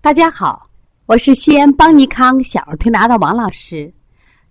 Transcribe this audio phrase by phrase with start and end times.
[0.00, 0.70] 大家好，
[1.06, 3.92] 我是西安邦尼康小儿推拿的王老师，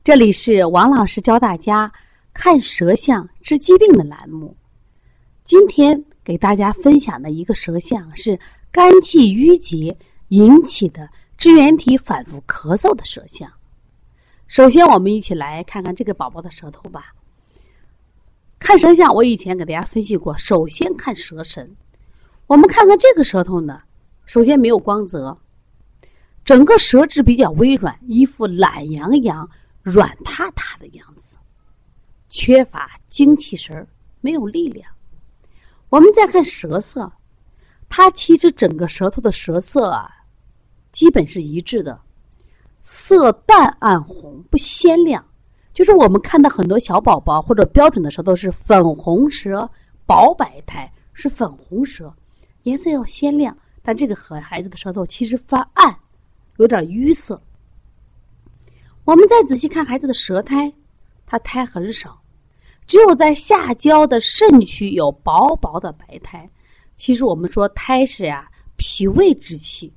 [0.04, 1.90] 这里是王老师教大家
[2.34, 4.56] 看舌象治疾病的栏目。
[5.46, 8.38] 今天给大家分享的一个舌象是
[8.74, 9.98] 肝气郁结
[10.28, 13.50] 引起的支原体反复咳嗽的舌象。
[14.48, 17.14] 首先，我们一起来看看这个宝宝的舌头吧。
[18.60, 21.74] 看舌象，我以前给大家分析过，首先看舌神。
[22.48, 23.82] 我们看看这个舌头呢，
[24.28, 25.36] 首先没有光泽，
[26.44, 29.50] 整个舌质比较微软，一副懒洋洋、
[29.82, 31.38] 软塌塌的样子，
[32.28, 33.88] 缺乏精气神儿，
[34.20, 34.92] 没有力量。
[35.88, 37.10] 我们再看舌色，
[37.88, 40.10] 它其实整个舌头的舌色啊，
[40.92, 41.98] 基本是一致的，
[42.84, 45.26] 色淡暗红，不鲜亮。
[45.74, 49.70] 就是我们看到很多小宝宝或者标准的舌头是粉红舌、
[50.06, 52.14] 薄白苔，是粉红舌。
[52.64, 55.98] 颜色要鲜亮，但这个和孩子的舌头其实发暗，
[56.58, 57.42] 有点淤色。
[59.06, 60.70] 我们再仔细看孩子的舌苔，
[61.26, 62.22] 他苔很少，
[62.86, 66.50] 只有在下焦的肾区有薄薄的白苔。
[66.98, 69.90] 其实我们说苔是呀，脾胃之气。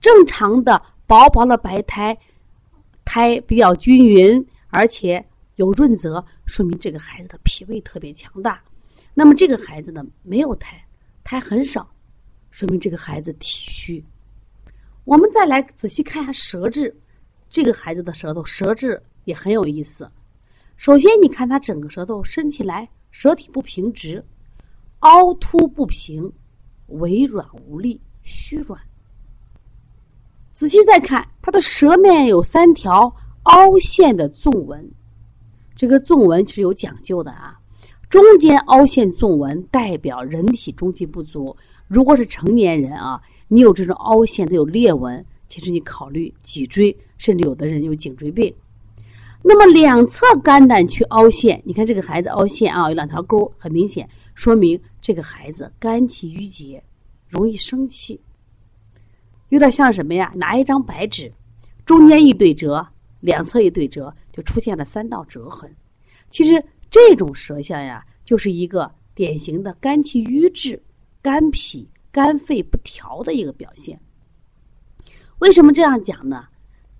[0.00, 2.16] 正常的薄薄的白苔，
[3.04, 5.22] 苔比较均匀，而且
[5.56, 8.62] 有润泽，说明这个孩子的脾胃特别强大。
[9.12, 10.82] 那么这个孩子呢，没有苔。
[11.22, 11.86] 苔很少，
[12.50, 14.04] 说明这个孩子体虚。
[15.04, 16.94] 我们再来仔细看一下舌质，
[17.48, 20.08] 这个孩子的舌头舌质也很有意思。
[20.76, 24.24] 首先，你看他整个舌头伸起来，舌体不平直，
[25.00, 26.30] 凹凸不平，
[26.88, 28.80] 微软无力，虚软。
[30.52, 33.14] 仔细再看，他的舌面有三条
[33.44, 34.90] 凹陷的纵纹，
[35.74, 37.58] 这个纵纹是有讲究的啊。
[38.08, 41.56] 中间凹陷纵纹代表人体中气不足。
[41.90, 48.54] 如果是成年人啊，你有这种凹陷的有裂纹，其实你考虑脊椎，甚至有的人有颈椎病。
[49.42, 56.80] 那么两侧肝胆区凹陷，你看这个孩子凹陷啊，有两条沟，很明显，说明这个孩子肝气郁结，
[57.28, 58.20] 容易生气。
[59.48, 60.32] 有点像什么呀？
[60.36, 61.32] 拿一张白纸，
[61.84, 62.86] 中间一对折，
[63.18, 65.68] 两侧一对折，就出现了三道折痕。
[66.30, 66.64] 其实。
[66.92, 70.82] 这种舌象呀，就是一个典型的肝气郁滞、
[71.22, 74.00] 肝脾、肝肺不调的一个表现。
[75.38, 76.46] 为什么这样讲呢？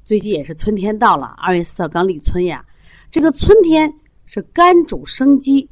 [0.04, 2.64] 最近也是春天到了，二月四号刚立春呀。
[3.10, 3.92] 这个春天
[4.26, 5.68] 是肝主生机，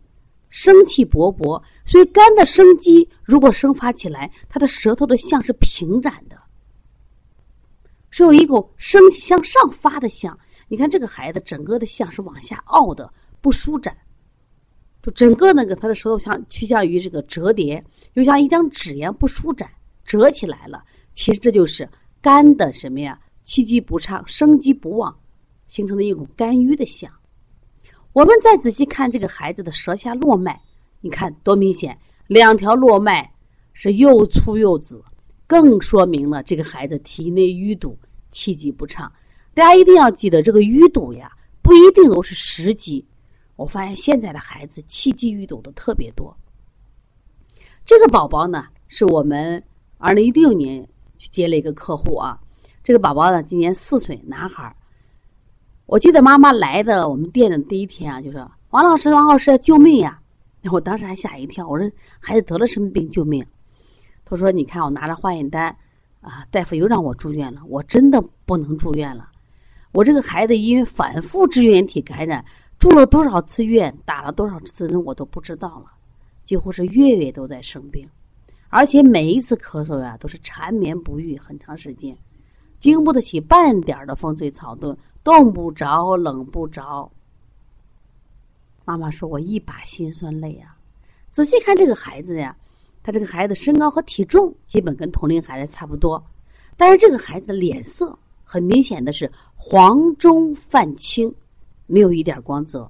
[0.48, 6.36] 生气勃勃，所以肝的生机如果生发起来，它的舌头的象是平展的，
[8.10, 10.38] 是有一股生气向上发的象。
[10.68, 13.96] 你看这个孩子整个的象是往下凹的，不舒展。
[15.02, 17.82] 就整个那个他的舌头像趋向于这个折叠，
[18.14, 19.70] 就像一张纸一样不舒展，
[20.04, 20.82] 折起来了。
[21.14, 21.88] 其实这就是
[22.20, 23.18] 肝的什么呀？
[23.44, 25.16] 气机不畅，生机不旺，
[25.66, 27.10] 形成的一种肝郁的象。
[28.12, 30.60] 我们再仔细看这个孩子的舌下络脉，
[31.00, 33.32] 你看多明显，两条络脉
[33.72, 35.02] 是又粗又紫，
[35.46, 37.98] 更说明了这个孩子体内淤堵，
[38.30, 39.10] 气机不畅。
[39.54, 41.32] 大家一定要记得，这个淤堵呀，
[41.62, 43.06] 不一定都是实积。
[43.58, 46.34] 我发现现在的孩子气机淤堵的特别多。
[47.84, 49.60] 这个宝宝呢，是我们
[49.98, 50.88] 二零一六年
[51.18, 52.38] 去接了一个客户啊。
[52.84, 54.72] 这个宝宝呢，今年四岁，男孩
[55.86, 60.20] 我记得妈妈来的我们店的第一天啊，就说：“王老师，王老师，救命呀！”
[60.70, 61.90] 我当时还吓一跳，我说
[62.20, 63.10] ：“孩子得了什么病？
[63.10, 63.44] 救命？”
[64.24, 65.74] 他说：“你看，我拿着化验单
[66.20, 67.60] 啊，大夫又让我住院了。
[67.66, 69.28] 我真的不能住院了。
[69.90, 72.44] 我这个孩子因为反复支原体感染。”
[72.78, 75.92] 住了多少次院，打了多少次针，我都不知道了。
[76.44, 78.08] 几乎是月月都在生病，
[78.68, 82.16] 而且每一次咳嗽呀，都是缠绵不愈，很长时间，
[82.78, 87.10] 经不得起半点的风吹草动，冻不着，冷不着。
[88.84, 90.74] 妈妈说：“我一把辛酸泪啊！”
[91.30, 92.56] 仔细看这个孩子呀，
[93.02, 96.24] 他这个孩子身高和体重基本跟同龄孩子差不多，
[96.76, 101.34] 但是这个孩子的脸色很明显的是黄中泛青。
[101.88, 102.88] 没有一点光泽，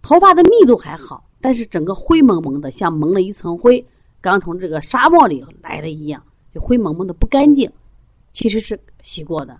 [0.00, 3.84] 头发的密度还好，但是整个灰蒙蒙的，像蒙了一层灰，
[4.20, 6.22] 刚从这个沙漠里来的一样，
[6.54, 7.70] 就灰蒙蒙的不干净。
[8.32, 9.58] 其实是洗过的。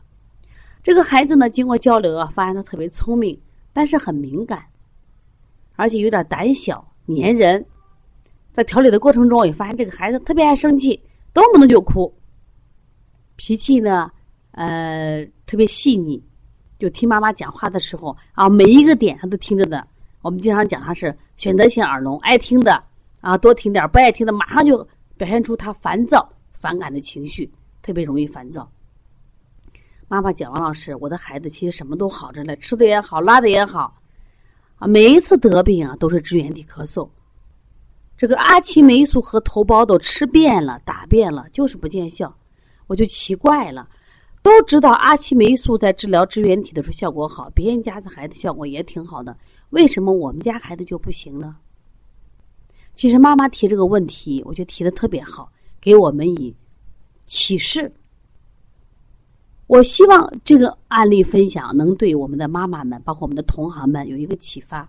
[0.82, 3.38] 这个孩子呢，经过交流啊，发现他特别聪明，
[3.73, 4.64] 但是很敏感，
[5.75, 7.67] 而且有点胆小、粘人。
[8.52, 11.02] 在调理的过程中，也发现这个孩子特别爱生气，
[11.35, 12.14] 动不动就哭，
[13.35, 14.11] 脾气呢，
[14.52, 16.23] 呃，特别细腻。
[16.78, 19.87] 就听妈妈讲话的时候啊，每一个点他都听着的。
[20.23, 22.82] 我们经常讲他是选择性耳聋，爱听的
[23.20, 24.87] 啊多听点，不爱听的马上就
[25.17, 27.50] 表现出他烦躁、反感的情绪，
[27.81, 28.69] 特别容易烦躁。
[30.08, 33.99] 妈妈讲，王老师，我的孩子其实什么都好着呢，吃的也好，拉的也好，
[34.76, 37.08] 啊，每一次得病啊都是支原体咳嗽。
[38.17, 42.37] 这个阿奇霉素和头孢都吃遍了，打遍了，就是不见效，
[42.87, 43.88] 我就奇怪了。
[44.46, 49.37] 都知道阿奇霉素在治疗支原体的时候效果好，别人家的孩子效果也挺好的，
[49.70, 51.56] 为什么我们家孩子就不行呢？
[52.94, 55.50] 其实妈妈提这个问题，我觉得提的特别好，
[55.81, 56.54] 给我们以
[57.25, 57.93] 启示。
[59.66, 64.88] 我希望这个案例分享能对我们的妈妈们，包括我们的同行们有一个启发。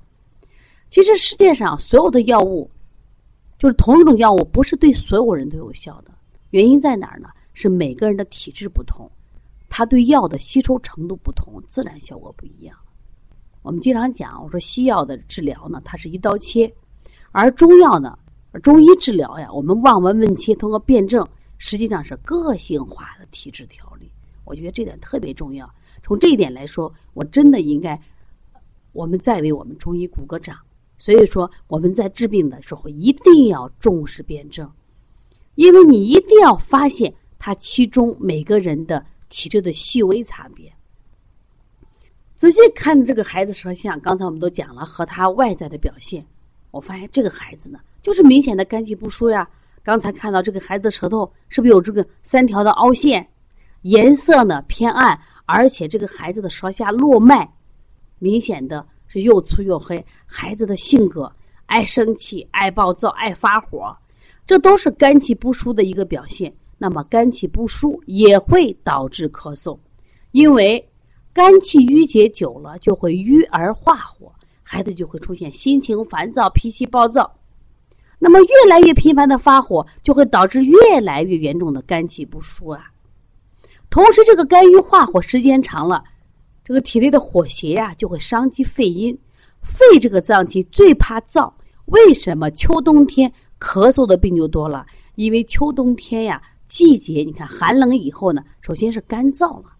[0.91, 2.69] 其实世界上所有的药物，
[3.57, 6.11] 就是同一种药物，不是对所有人都有效的。
[6.51, 7.29] 原因在哪儿呢？
[7.55, 9.09] 是每个人的体质不同。
[9.77, 12.75] 它对药的吸收程度不同，自然效果不一样。
[13.61, 16.67] 我们经常讲，我说西药的治疗呢，它是一刀切；
[17.31, 18.17] 而中药呢，
[18.63, 21.23] 中医治疗呀，我们望闻问切，通过辩证，
[21.59, 24.11] 实际上是个性化的体质调理。
[24.45, 25.71] 我觉得这点特别重要。
[26.01, 28.01] 从这一点来说，我真的应该，
[28.93, 30.57] 我们再为我们中医鼓个掌。
[30.97, 34.67] 所以说，我们在治病的时候一定要重视辩证，
[35.53, 39.05] 因为你一定要发现它其中每个人的。
[39.29, 40.71] 体质的细微差别，
[42.35, 46.25] 仔细看这个孩子舌象，刚才我们都讲了和他外在的表现，
[46.71, 49.47] 我发现这个孩子呢，就是明显的肝气不舒呀。
[49.83, 53.27] 刚才看到这个孩子的舌头是不是有这个三条的凹陷，
[53.83, 57.49] 颜色呢偏暗，而且这个孩子的舌下络脉
[58.19, 60.05] 明显的是又粗又黑。
[60.25, 61.33] 孩子的性格
[61.67, 63.95] 爱生气、爱暴躁、爱发火，
[64.45, 66.53] 这都是肝气不舒的一个表现。
[66.77, 69.77] 那么肝气不舒也会导致咳嗽，
[70.31, 70.87] 因为
[71.33, 74.31] 肝气郁结久了就会郁而化火，
[74.61, 77.33] 孩子就会出现心情烦躁、脾气暴躁。
[78.19, 82.91] 那么越来越频繁的发火，就会导致越来越严重的肝气不舒啊。
[83.89, 86.03] 同时，这个肝郁化火时间长了，
[86.63, 89.17] 这个体内的火邪呀就会伤及肺阴。
[89.61, 91.51] 肺这个脏器最怕燥，
[91.85, 94.85] 为什么秋冬天咳嗽的病就多了？
[95.15, 96.39] 因为秋冬天呀。
[96.67, 99.71] 季节，你看寒冷以后呢，首先是干燥了，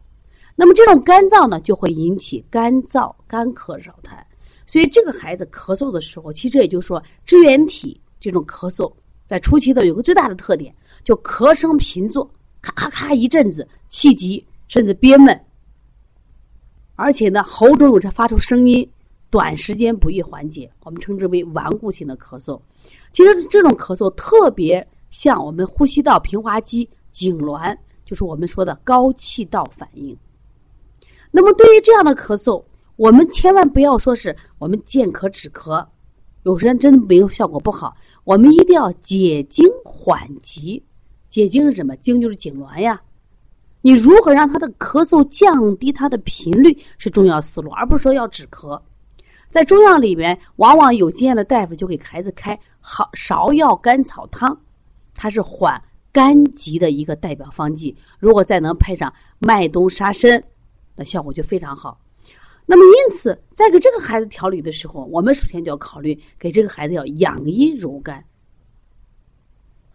[0.56, 4.18] 那么这种干燥呢，就会引起干燥、干咳、扰痰。
[4.66, 8.92] 所以这个孩子咳嗽的时候，其实也就是说支原体这种咳嗽，
[9.26, 10.74] 在初期的有个最大的特点，
[11.04, 12.30] 就咳声频作，
[12.62, 15.38] 咔咔咔一阵子，气急甚至憋闷，
[16.96, 18.90] 而且呢喉中有着发出声音，
[19.30, 22.60] 短时间不易缓解，我们称之为顽固性的咳嗽。
[23.12, 24.88] 其实这种咳嗽特别。
[25.18, 27.76] 像我们呼吸道平滑肌痉挛，
[28.06, 30.16] 就是我们说的高气道反应。
[31.32, 32.64] 那么，对于这样的咳嗽，
[32.98, 35.84] 我们千万不要说是我们见咳止咳，
[36.44, 37.96] 有时间真的没有效果不好。
[38.26, 40.86] 我们一定要解经缓急。
[41.28, 41.96] 解经是什么？
[41.96, 43.02] 经就是痉挛呀。
[43.82, 48.80] 你如何让他的咳嗽降低它的频率是重要思路，而不是说要止咳。
[49.50, 54.56] 在中药里面，往往有经验的大夫就给孩子开好芍药甘草汤。
[55.18, 55.82] 它是缓
[56.14, 60.42] 肝疾的一个代表方剂，如果再能配上麦冬沙参，
[60.96, 62.00] 那效果就非常好。
[62.66, 68.24] 那么，因此在给这个孩子调理的时候，我们首先就要考虑给这个孩子要养阴柔肝。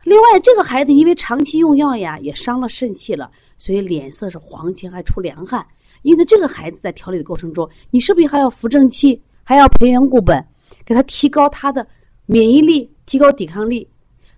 [0.05, 5.65] 另外，这个孩子因为长期用药呀，也伤了肾气了，所以脸色是黄青，还出凉汗。
[6.03, 10.45] 因此，这个孩子在调理的过程中，你是不是还要扶正气，还要培元固本，
[10.85, 11.87] 给他提高他的
[12.27, 13.89] 免疫力，提高抵抗力？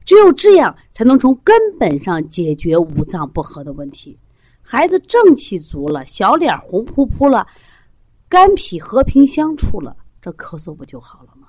[0.04, 4.18] 只有这样，才能从根本上解决五脏不和的问题。
[4.60, 7.46] 孩子正气足了，小脸红扑扑了，
[8.28, 11.48] 肝脾和平相处了，这咳嗽不就好了吗？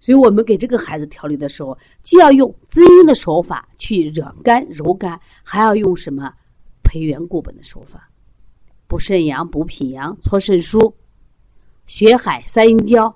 [0.00, 6.32] 所以我们给这个孩子调理的时候，既要用滋阴的手法去热肝柔肝，还要用什么
[6.82, 8.08] 培元固本的手法，
[8.86, 10.92] 补肾阳、补脾阳、搓肾腧、
[11.86, 13.14] 血海三阴交，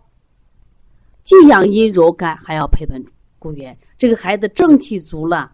[1.23, 3.05] 既养阴柔肝，还要培本。
[3.45, 5.53] 固元，这个孩子正气足了，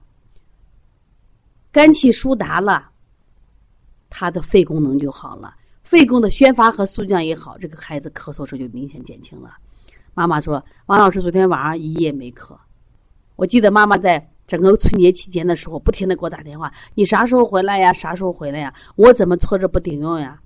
[1.73, 2.88] 肝气疏达了，
[4.09, 9.56] 他的肺功能就好了，肺功的宣发和肃降也好，这个孩子咳嗽时就明显减轻了。
[10.14, 12.56] 妈妈说：“王老师昨天晚上一夜没咳。”
[13.35, 17.92] 我记得妈妈在整个春节期间的时候，不停的给我打电话：“你啥时候回来呀？
[17.92, 20.40] 啥时候回来呀？”我怎么搓着不顶用呀？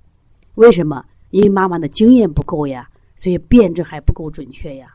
[0.54, 1.04] 为什么？
[1.30, 4.94] 因为妈妈的经验不够呀，所以辩证还不够准确呀。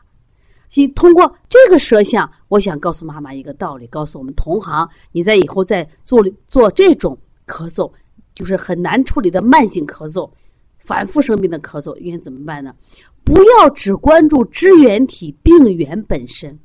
[0.70, 7.92] 即通过这个舌象，我想告诉妈妈一个道理，告诉我们同行：你在以后在做做这种咳嗽，
[8.34, 10.30] 就是很难处理的慢性咳嗽、
[10.78, 12.72] 反复生病的咳嗽，应该怎么办呢？
[13.24, 16.58] 不要只关注支原体病源本身，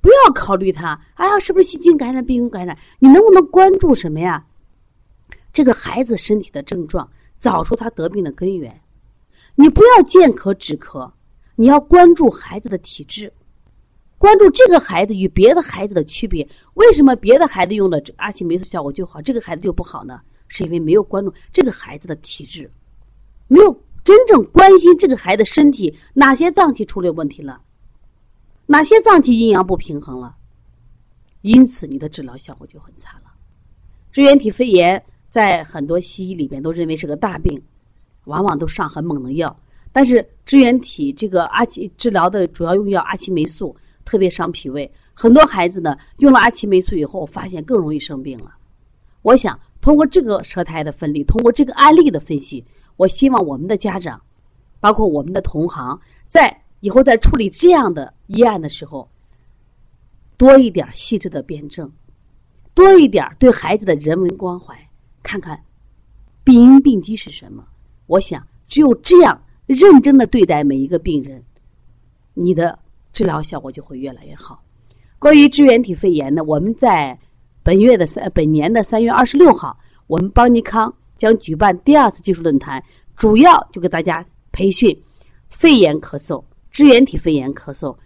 [0.00, 2.76] 不要考虑他，哎呀，是不是细菌感染、病毒感染？
[2.98, 4.44] 你能不能关注什么呀？
[5.52, 8.80] 这个孩子身体的症状，找出他得病的根源。
[9.54, 11.12] 你不要见咳止咳，
[11.56, 13.32] 你要关注孩子的体质，
[14.18, 16.46] 关注这个孩子与别的孩子的区别。
[16.74, 20.20] 为什么别的孩子用的阿奇霉素效果就好，这个孩子就不好呢？
[20.48, 22.70] 是因为没有关注这个孩子的体质，
[23.48, 23.72] 没有
[24.04, 27.60] 真正关心这个孩子身体哪些脏器出了问题了。
[28.66, 30.36] 哪些脏器阴阳不平衡了？
[31.42, 33.32] 因此你的治疗效果就很差了。
[34.12, 37.60] 支原体肺炎在很多西医里边都认为是个大病，
[38.24, 39.54] 往往都上很猛的药。
[39.94, 43.74] 但是支原体这个阿奇治疗的主要用药阿奇霉素
[44.04, 48.52] 特别伤脾胃，很多孩子呢用了阿奇霉素以后，发现更容易生病了。
[49.22, 52.64] 我想通过这个舌苔的分离，通过这个案例的分析，
[52.96, 54.20] 我希望我们的家长，
[54.80, 56.60] 包括我们的同行，在。
[56.80, 59.08] 以后在处理这样的医案的时候，
[60.36, 61.90] 多一点细致的辩证，
[62.74, 64.76] 多一点对孩子的人文关怀，
[65.22, 65.58] 看看
[66.44, 67.66] 病因病机是什么。
[68.04, 71.42] 我想，只有这样认真的对待每一个病人，
[72.34, 72.78] 你的
[73.12, 74.62] 治疗效果就会越来越好。
[75.18, 77.18] 关于支原体肺炎呢，我们在
[77.62, 82.82] 本月的三本年的三月二十六号，我们邦尼康将举办第二次技术论坛，
[83.16, 84.94] 主要就给大家培训
[85.48, 86.44] 肺炎咳嗽。
[86.70, 87.96] 支原体肺炎咳嗽、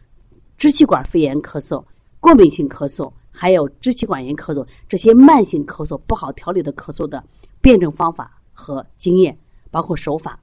[0.58, 1.82] 支气管肺炎咳嗽、
[2.20, 7.24] 过敏性咳嗽，还有支气管炎咳嗽，这些慢性咳嗽不好调理的咳嗽的
[7.62, 9.36] 辩证方法和经验，
[9.70, 10.38] 包括手法。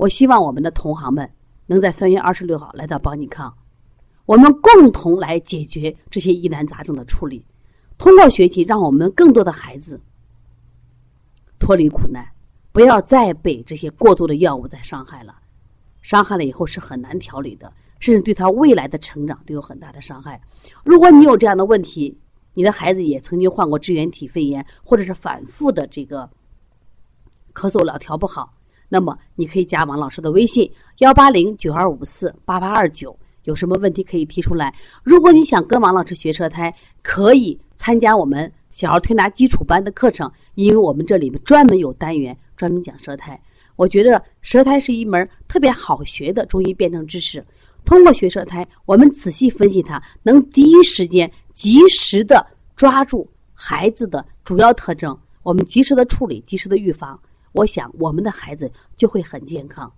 [0.00, 1.30] 我希望我们的同行们
[1.66, 3.54] 能在三月二十六号来到邦尼康，
[4.24, 7.44] 我们共同来解决这些疑难杂症的处理。
[7.98, 10.00] 通过学习，让我们更多的孩子
[11.58, 12.26] 脱离苦难，
[12.72, 15.36] 不要再被这些过度的药物再伤害了。
[16.00, 20.40] 伤害了以后是很难调理的，甚至对他未来的成长都有很大的伤害。
[20.82, 22.18] 如果你有这样的问题，
[22.54, 26.30] 你的孩子也曾经患过支原体肺炎，或者是反复的这个
[27.52, 28.54] 咳嗽老调不好，
[28.92, 34.74] 那么你可以加王老师的微信幺八零九二五四八八二九，有什么问题可以提出来。
[35.04, 43.40] 如果你想跟王老师学舌苔，可以参加我们小儿推拿基础班的课程，因为我们这里面专门有单元专门讲舌苔。
[43.76, 47.42] 我觉得舌苔是一门特别好学的中医辩证知识。
[47.84, 52.44] 通过学舌苔，我们仔细分析它，能第一时间及时的
[52.76, 57.18] 抓住孩子的主要特征，我们及时的处理，及时的预防。
[57.52, 59.92] 我想我们的孩子就会很健康。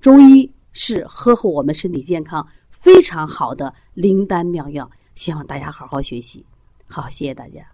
[0.00, 6.44] 中医是呵护我们身体健康非常好的灵丹妙药，希望大家好好学习。
[6.86, 7.64] 好，谢谢大家。